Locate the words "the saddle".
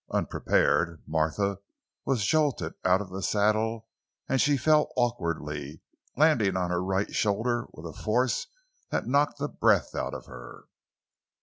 3.11-3.87